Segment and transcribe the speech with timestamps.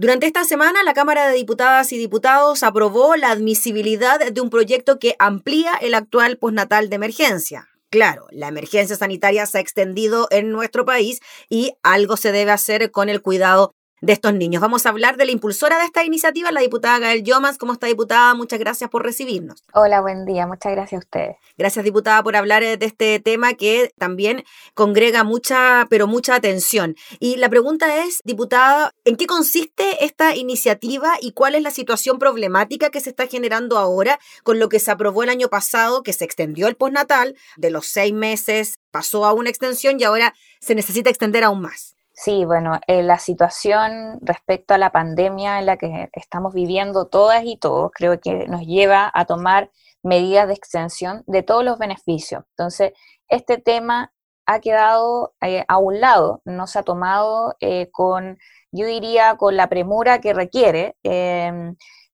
[0.00, 4.98] Durante esta semana, la Cámara de Diputadas y Diputados aprobó la admisibilidad de un proyecto
[4.98, 7.68] que amplía el actual postnatal de emergencia.
[7.90, 12.90] Claro, la emergencia sanitaria se ha extendido en nuestro país y algo se debe hacer
[12.90, 14.60] con el cuidado de estos niños.
[14.62, 17.58] Vamos a hablar de la impulsora de esta iniciativa, la diputada Gael Yomas.
[17.58, 18.34] ¿Cómo está, diputada?
[18.34, 19.62] Muchas gracias por recibirnos.
[19.74, 20.46] Hola, buen día.
[20.46, 21.36] Muchas gracias a ustedes.
[21.58, 24.44] Gracias, diputada, por hablar eh, de este tema que también
[24.74, 26.96] congrega mucha, pero mucha atención.
[27.18, 32.18] Y la pregunta es, diputada, ¿en qué consiste esta iniciativa y cuál es la situación
[32.18, 36.12] problemática que se está generando ahora con lo que se aprobó el año pasado, que
[36.12, 40.74] se extendió el postnatal de los seis meses, pasó a una extensión y ahora se
[40.74, 41.96] necesita extender aún más?
[42.22, 47.42] Sí, bueno, eh, la situación respecto a la pandemia en la que estamos viviendo todas
[47.46, 49.70] y todos, creo que nos lleva a tomar
[50.02, 52.44] medidas de extensión de todos los beneficios.
[52.50, 52.92] Entonces,
[53.28, 54.12] este tema
[54.44, 58.36] ha quedado eh, a un lado, no se ha tomado eh, con,
[58.70, 60.96] yo diría, con la premura que requiere.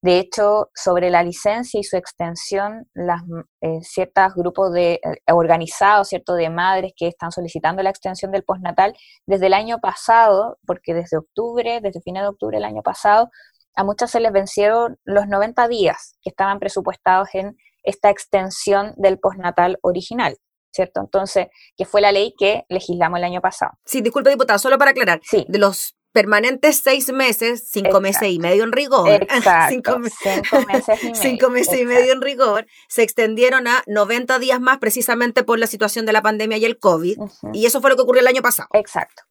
[0.07, 3.23] De hecho, sobre la licencia y su extensión, las
[3.61, 8.45] eh, ciertos grupos de eh, organizados, cierto, de madres que están solicitando la extensión del
[8.45, 8.95] postnatal
[9.27, 13.31] desde el año pasado, porque desde octubre, desde fines de octubre del año pasado,
[13.75, 19.19] a muchas se les vencieron los 90 días que estaban presupuestados en esta extensión del
[19.19, 20.37] postnatal original.
[20.71, 21.01] ¿cierto?
[21.01, 23.73] Entonces, que fue la ley que legislamos el año pasado.
[23.87, 25.21] Sí, disculpe, diputada, solo para aclarar.
[25.23, 25.47] Sí.
[25.49, 29.11] De los permanentes seis meses, cinco meses y medio en rigor.
[29.23, 29.69] Exacto.
[29.69, 31.15] cinco, meses y medio.
[31.15, 32.67] Cinco meses y medio en rigor.
[32.89, 36.79] Se extendieron a 90 días más precisamente por la situación de la pandemia y el
[36.79, 37.19] COVID.
[37.53, 38.71] Y eso fue lo que ocurrió el año pasado.
[38.73, 39.25] Exacto.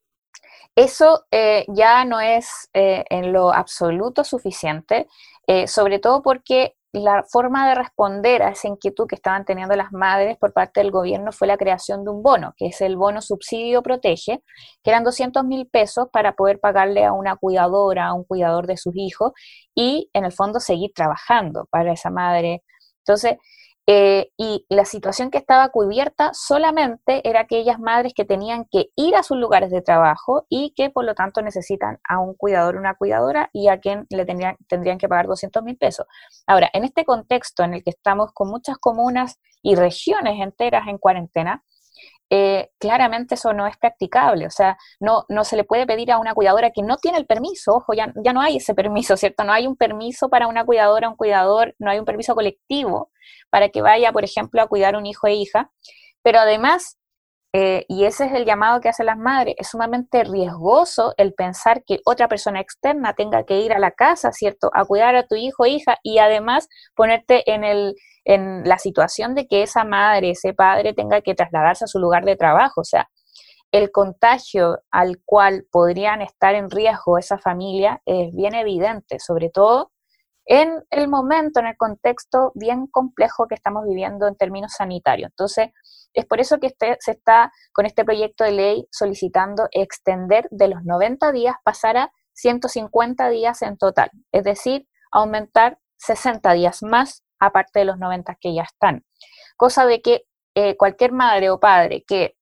[0.75, 5.07] Eso eh, ya no es eh, en lo absoluto suficiente,
[5.47, 9.91] eh, sobre todo porque la forma de responder a esa inquietud que estaban teniendo las
[9.91, 13.21] madres por parte del gobierno fue la creación de un bono, que es el bono
[13.21, 14.41] subsidio protege,
[14.83, 18.77] que eran 200 mil pesos para poder pagarle a una cuidadora, a un cuidador de
[18.77, 19.33] sus hijos
[19.73, 22.63] y en el fondo seguir trabajando para esa madre.
[22.99, 23.37] Entonces,
[23.87, 29.15] eh, y la situación que estaba cubierta solamente era aquellas madres que tenían que ir
[29.15, 32.95] a sus lugares de trabajo y que por lo tanto necesitan a un cuidador, una
[32.95, 36.07] cuidadora y a quien le tendrían, tendrían que pagar 200 mil pesos.
[36.47, 40.97] Ahora, en este contexto en el que estamos con muchas comunas y regiones enteras en
[40.97, 41.63] cuarentena,
[42.29, 44.47] eh, claramente eso no es practicable.
[44.47, 47.25] O sea, no, no se le puede pedir a una cuidadora que no tiene el
[47.25, 49.43] permiso, ojo, ya, ya no hay ese permiso, ¿cierto?
[49.43, 53.11] No hay un permiso para una cuidadora, un cuidador, no hay un permiso colectivo
[53.49, 55.71] para que vaya, por ejemplo, a cuidar un hijo e hija.
[56.23, 56.97] Pero además,
[57.57, 61.85] eh, y ese es el llamado que hacen las madres, es sumamente riesgoso el pensar
[61.85, 65.35] que otra persona externa tenga que ir a la casa, ¿cierto?, a cuidar a tu
[65.35, 67.95] hijo e hija y además ponerte en el
[68.25, 72.25] en la situación de que esa madre, ese padre tenga que trasladarse a su lugar
[72.25, 72.81] de trabajo.
[72.81, 73.07] O sea,
[73.71, 79.91] el contagio al cual podrían estar en riesgo esa familia es bien evidente, sobre todo
[80.45, 85.29] en el momento, en el contexto bien complejo que estamos viviendo en términos sanitarios.
[85.31, 85.69] Entonces,
[86.15, 90.69] es por eso que este, se está con este proyecto de ley solicitando extender de
[90.69, 97.23] los 90 días, pasar a 150 días en total, es decir, aumentar 60 días más
[97.39, 99.05] aparte de los 90 que ya están.
[99.57, 100.23] Cosa de que
[100.55, 102.35] eh, cualquier madre o padre que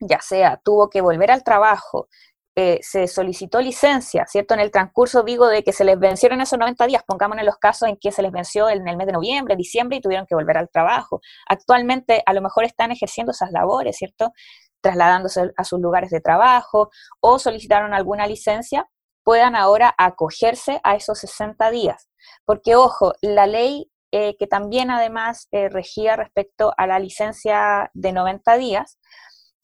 [0.00, 2.08] ya sea tuvo que volver al trabajo,
[2.56, 4.54] eh, se solicitó licencia, ¿cierto?
[4.54, 7.56] En el transcurso, digo, de que se les vencieron esos 90 días, pongamos en los
[7.56, 10.36] casos en que se les venció en el mes de noviembre, diciembre y tuvieron que
[10.36, 11.20] volver al trabajo.
[11.48, 14.32] Actualmente, a lo mejor están ejerciendo esas labores, ¿cierto?
[14.80, 18.88] Trasladándose a sus lugares de trabajo o solicitaron alguna licencia,
[19.24, 22.08] puedan ahora acogerse a esos 60 días.
[22.44, 28.12] Porque, ojo, la ley eh, que también además eh, regía respecto a la licencia de
[28.12, 29.00] 90 días,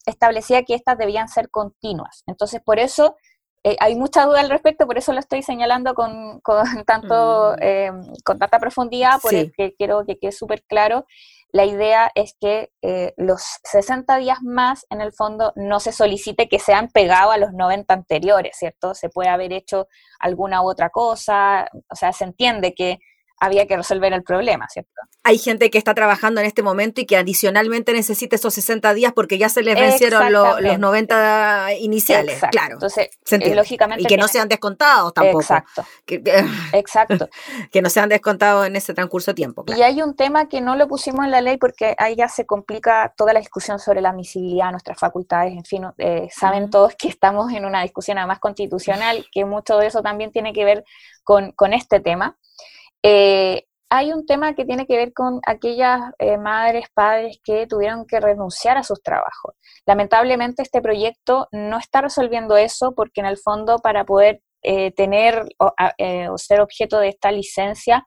[0.05, 2.23] establecía que estas debían ser continuas.
[2.27, 3.15] Entonces, por eso
[3.63, 6.41] eh, hay mucha duda al respecto, por eso lo estoy señalando con,
[6.85, 8.13] tanto, mm.
[8.23, 11.05] con tanta profundidad, porque quiero que quede súper claro.
[11.53, 12.71] La idea es que
[13.17, 17.51] los 60 días más, en el fondo, no se solicite que sean pegados a los
[17.51, 18.95] 90 anteriores, ¿cierto?
[18.95, 19.87] Se puede haber hecho
[20.19, 22.99] alguna u otra cosa, o sea, se entiende que
[23.41, 24.91] había que resolver el problema, ¿cierto?
[25.23, 29.13] Hay gente que está trabajando en este momento y que adicionalmente necesita esos 60 días
[29.13, 32.75] porque ya se les vencieron los 90 iniciales, claro.
[32.75, 34.03] Entonces, eh, lógicamente...
[34.03, 35.41] Y que no sean descontados tampoco.
[35.41, 35.83] Exacto.
[36.73, 37.29] Exacto.
[37.71, 39.65] que no sean descontados en ese transcurso de tiempo.
[39.75, 42.45] Y hay un tema que no lo pusimos en la ley porque ahí ya se
[42.45, 47.07] complica toda la discusión sobre la admisibilidad, nuestras facultades, en fin, eh, saben todos que
[47.07, 50.83] estamos en una discusión además constitucional, que mucho de eso también tiene que ver
[51.23, 52.37] con, con este tema.
[53.03, 58.05] Eh, hay un tema que tiene que ver con aquellas eh, madres, padres que tuvieron
[58.05, 59.53] que renunciar a sus trabajos.
[59.85, 65.43] Lamentablemente este proyecto no está resolviendo eso porque en el fondo para poder eh, tener
[65.97, 68.05] eh, o, ser objeto de esta licencia,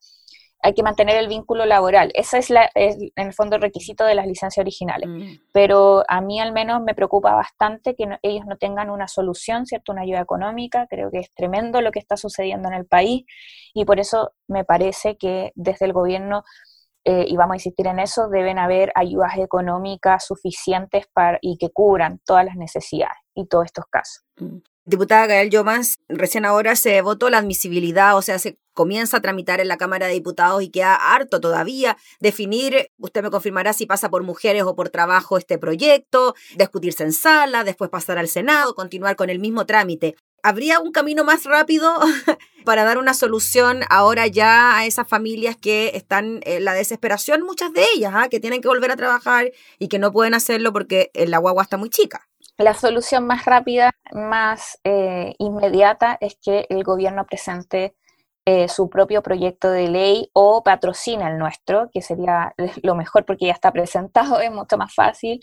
[0.64, 2.10] hay que mantener el vínculo laboral.
[2.14, 5.10] Ese es, en el fondo el requisito de las licencias originales.
[5.10, 5.42] Mm.
[5.52, 9.92] Pero a mí al menos me preocupa bastante que ellos no tengan una solución, ¿cierto?
[9.92, 10.86] Una ayuda económica.
[10.88, 13.26] Creo que es tremendo lo que está sucediendo en el país
[13.74, 16.44] y por eso me parece que desde el gobierno
[17.04, 21.68] eh, y vamos a insistir en eso, deben haber ayudas económicas suficientes para, y que
[21.68, 24.24] cubran todas las necesidades y todos estos casos.
[24.38, 24.60] Mm.
[24.86, 29.60] Diputada Gael Yomas, recién ahora se votó la admisibilidad, o sea, se comienza a tramitar
[29.60, 34.10] en la Cámara de Diputados y queda harto todavía definir, usted me confirmará si pasa
[34.10, 39.16] por mujeres o por trabajo este proyecto, discutirse en sala, después pasar al Senado, continuar
[39.16, 40.16] con el mismo trámite.
[40.42, 41.98] ¿Habría un camino más rápido
[42.66, 47.72] para dar una solución ahora ya a esas familias que están en la desesperación, muchas
[47.72, 48.28] de ellas, ¿ah?
[48.28, 51.78] que tienen que volver a trabajar y que no pueden hacerlo porque la guagua está
[51.78, 52.28] muy chica?
[52.56, 57.96] La solución más rápida, más eh, inmediata, es que el gobierno presente
[58.46, 63.46] eh, su propio proyecto de ley o patrocina el nuestro, que sería lo mejor porque
[63.46, 65.40] ya está presentado, es mucho más fácil,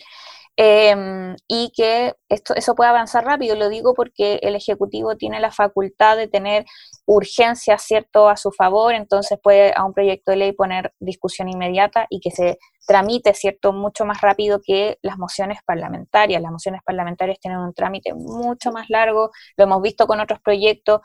[0.58, 3.56] Em, y que esto, eso pueda avanzar rápido.
[3.56, 6.66] Lo digo porque el Ejecutivo tiene la facultad de tener
[7.06, 12.06] urgencia, ¿cierto?, a su favor, entonces puede a un proyecto de ley poner discusión inmediata
[12.10, 16.42] y que se tramite, ¿cierto?, mucho más rápido que las mociones parlamentarias.
[16.42, 21.00] Las mociones parlamentarias tienen un trámite mucho más largo, lo hemos visto con otros proyectos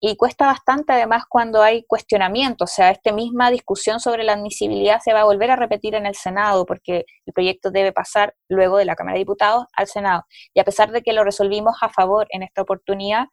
[0.00, 5.00] y cuesta bastante además cuando hay cuestionamiento, o sea, esta misma discusión sobre la admisibilidad
[5.02, 8.76] se va a volver a repetir en el Senado porque el proyecto debe pasar luego
[8.76, 10.24] de la Cámara de Diputados al Senado.
[10.54, 13.26] Y a pesar de que lo resolvimos a favor en esta oportunidad,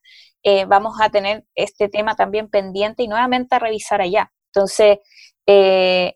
[0.44, 4.32] eh, vamos a tener este tema también pendiente y nuevamente a revisar allá.
[4.54, 5.00] Entonces,
[5.48, 6.14] eh,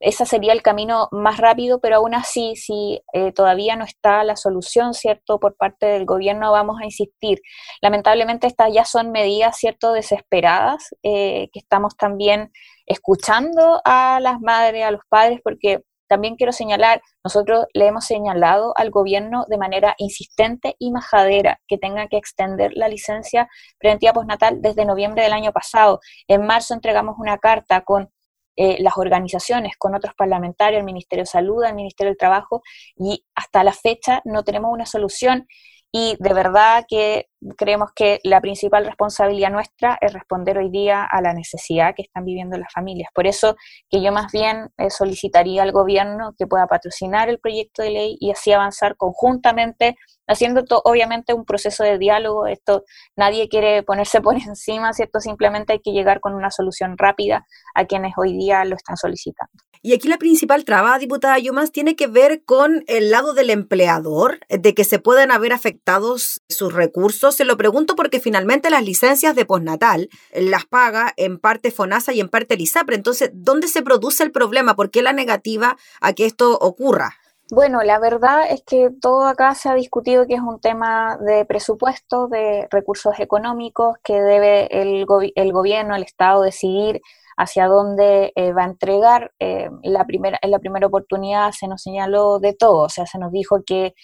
[0.00, 4.34] ese sería el camino más rápido, pero aún así, si eh, todavía no está la
[4.34, 7.40] solución, ¿cierto?, por parte del gobierno, vamos a insistir.
[7.82, 12.50] Lamentablemente estas ya son medidas, ¿cierto?, desesperadas, eh, que estamos también
[12.86, 18.72] escuchando a las madres, a los padres, porque también quiero señalar, nosotros le hemos señalado
[18.76, 23.48] al gobierno de manera insistente y majadera que tenga que extender la licencia
[23.78, 26.00] preventiva postnatal desde noviembre del año pasado.
[26.26, 28.10] En marzo entregamos una carta con
[28.56, 32.62] eh, las organizaciones, con otros parlamentarios, el Ministerio de Salud, el Ministerio del Trabajo,
[32.96, 35.46] y hasta la fecha no tenemos una solución
[35.92, 37.26] y de verdad que
[37.56, 42.24] creemos que la principal responsabilidad nuestra es responder hoy día a la necesidad que están
[42.24, 43.10] viviendo las familias.
[43.12, 43.56] Por eso
[43.88, 48.16] que yo más bien eh, solicitaría al gobierno que pueda patrocinar el proyecto de ley
[48.20, 49.96] y así avanzar conjuntamente,
[50.28, 52.46] haciendo obviamente un proceso de diálogo.
[52.46, 52.84] Esto
[53.16, 55.18] nadie quiere ponerse por encima, ¿cierto?
[55.18, 59.69] Simplemente hay que llegar con una solución rápida a quienes hoy día lo están solicitando.
[59.82, 64.40] Y aquí la principal traba, diputada Yumas, tiene que ver con el lado del empleador,
[64.50, 67.34] de que se puedan haber afectados sus recursos.
[67.34, 72.20] Se lo pregunto porque finalmente las licencias de postnatal las paga en parte FONASA y
[72.20, 72.94] en parte el.
[72.94, 74.76] Entonces, ¿dónde se produce el problema?
[74.76, 77.14] ¿Por qué la negativa a que esto ocurra?
[77.50, 81.46] Bueno, la verdad es que todo acá se ha discutido que es un tema de
[81.46, 87.00] presupuesto, de recursos económicos, que debe el, el gobierno, el Estado decidir
[87.40, 89.32] hacia dónde eh, va a entregar.
[89.40, 93.18] Eh, la primera, en la primera oportunidad se nos señaló de todo, o sea, se
[93.18, 93.94] nos dijo que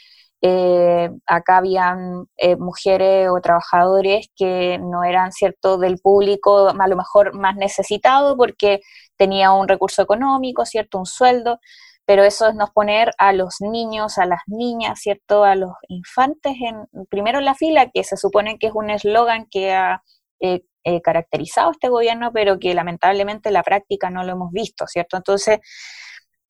[0.43, 2.27] eh, acá habían
[2.59, 8.81] mujeres o trabajadores que no eran cierto del público a lo mejor más necesitado porque
[9.17, 11.59] tenía un recurso económico, cierto, un sueldo,
[12.07, 16.55] pero eso es nos poner a los niños, a las niñas, cierto, a los infantes
[16.61, 20.03] en primero en la fila, que se supone que es un eslogan que ha
[20.41, 20.63] eh,
[21.03, 25.17] caracterizado este gobierno, pero que lamentablemente en la práctica no lo hemos visto, ¿cierto?
[25.17, 25.59] Entonces,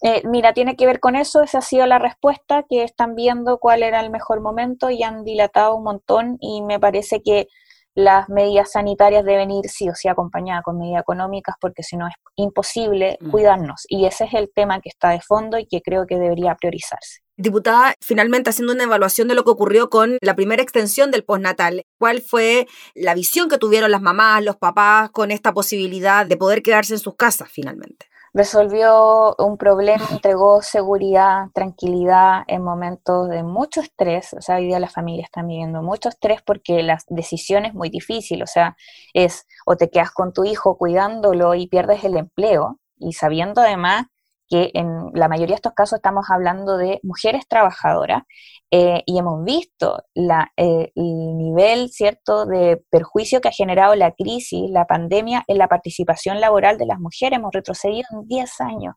[0.02, 3.59] eh, mira, tiene que ver con eso, esa ha sido la respuesta, que están viendo
[3.59, 7.49] cuál era el mejor momento y han dilatado un montón y me parece que
[7.95, 12.07] las medidas sanitarias deben ir sí o sí acompañadas con medidas económicas porque si no
[12.07, 13.31] es imposible mm.
[13.31, 16.55] cuidarnos y ese es el tema que está de fondo y que creo que debería
[16.57, 17.21] priorizarse.
[17.38, 21.85] Diputada, finalmente haciendo una evaluación de lo que ocurrió con la primera extensión del postnatal,
[21.99, 26.62] ¿cuál fue la visión que tuvieron las mamás, los papás con esta posibilidad de poder
[26.62, 28.07] quedarse en sus casas finalmente?
[28.33, 34.35] Resolvió un problema, entregó seguridad, tranquilidad en momentos de mucho estrés.
[34.35, 37.88] O sea, hoy día las familias están viviendo mucho estrés porque la decisión es muy
[37.88, 38.43] difícil.
[38.43, 38.76] O sea,
[39.14, 44.07] es o te quedas con tu hijo cuidándolo y pierdes el empleo y sabiendo además
[44.49, 48.23] que en la mayoría de estos casos estamos hablando de mujeres trabajadoras
[48.71, 54.12] eh, y hemos visto la, eh, el nivel cierto de perjuicio que ha generado la
[54.12, 57.38] crisis, la pandemia en la participación laboral de las mujeres.
[57.38, 58.95] Hemos retrocedido en 10 años.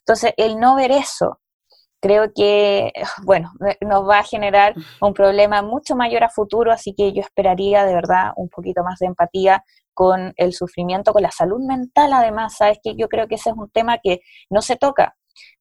[0.00, 1.40] Entonces, el no ver eso
[2.00, 2.92] creo que,
[3.24, 7.84] bueno, nos va a generar un problema mucho mayor a futuro, así que yo esperaría
[7.84, 12.56] de verdad un poquito más de empatía con el sufrimiento, con la salud mental además,
[12.56, 15.16] sabes que yo creo que ese es un tema que no se toca,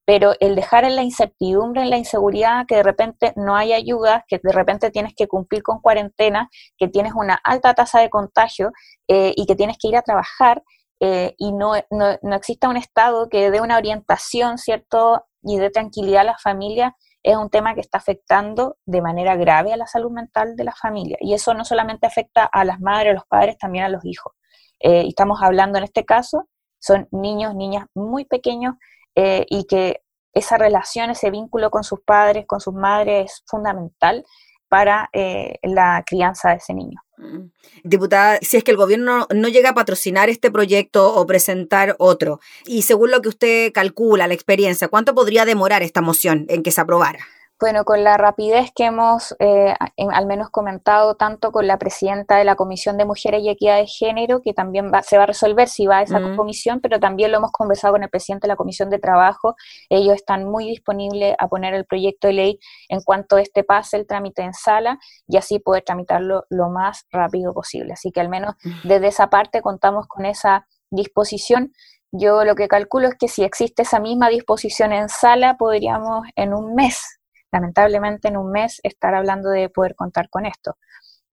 [0.05, 4.25] pero el dejar en la incertidumbre, en la inseguridad, que de repente no hay ayuda,
[4.27, 8.71] que de repente tienes que cumplir con cuarentena, que tienes una alta tasa de contagio
[9.07, 10.63] eh, y que tienes que ir a trabajar
[10.99, 15.25] eh, y no, no, no, exista un Estado que dé una orientación, ¿cierto?
[15.43, 19.73] Y dé tranquilidad a la familia, es un tema que está afectando de manera grave
[19.73, 21.17] a la salud mental de la familia.
[21.19, 24.33] Y eso no solamente afecta a las madres, a los padres, también a los hijos.
[24.79, 26.47] Eh, estamos hablando en este caso,
[26.79, 28.75] son niños, niñas muy pequeños
[29.15, 30.01] eh, y que
[30.33, 34.23] esa relación, ese vínculo con sus padres, con sus madres es fundamental
[34.69, 37.01] para eh, la crianza de ese niño.
[37.19, 37.51] Mm.
[37.83, 42.39] Diputada, si es que el gobierno no llega a patrocinar este proyecto o presentar otro,
[42.65, 46.71] y según lo que usted calcula, la experiencia, ¿cuánto podría demorar esta moción en que
[46.71, 47.19] se aprobara?
[47.59, 52.45] Bueno, con la rapidez que hemos eh, al menos comentado tanto con la presidenta de
[52.45, 55.85] la Comisión de Mujeres y Equidad de Género, que también se va a resolver si
[55.85, 58.89] va a esa comisión, pero también lo hemos conversado con el presidente de la Comisión
[58.89, 59.55] de Trabajo.
[59.89, 64.07] Ellos están muy disponibles a poner el proyecto de ley en cuanto este pase el
[64.07, 64.97] trámite en sala
[65.27, 67.91] y así poder tramitarlo lo más rápido posible.
[67.91, 71.73] Así que al menos desde esa parte contamos con esa disposición.
[72.13, 76.53] Yo lo que calculo es que si existe esa misma disposición en sala, podríamos en
[76.53, 77.18] un mes
[77.51, 80.77] lamentablemente en un mes estar hablando de poder contar con esto.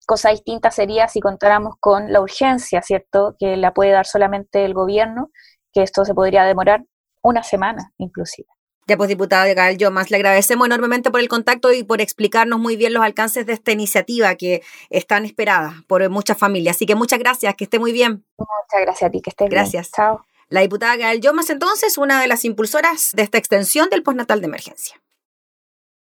[0.06, 3.36] Cosa distinta sería si contáramos con la urgencia, ¿cierto?
[3.38, 5.30] Que la puede dar solamente el gobierno,
[5.72, 6.84] que esto se podría demorar
[7.22, 8.48] una semana inclusive.
[8.86, 12.02] Ya pues, diputada de Gal, yo más le agradecemos enormemente por el contacto y por
[12.02, 16.76] explicarnos muy bien los alcances de esta iniciativa que están esperadas por muchas familias.
[16.76, 18.26] Así que muchas gracias, que esté muy bien.
[18.36, 19.58] Muchas gracias a ti, que estés bien.
[19.58, 19.90] Gracias.
[19.90, 20.26] Chao.
[20.50, 24.46] La diputada Gael Yomas, entonces, una de las impulsoras de esta extensión del postnatal de
[24.46, 25.00] emergencia.